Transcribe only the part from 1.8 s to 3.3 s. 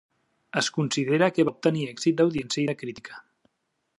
èxit d'audiència i de crítica.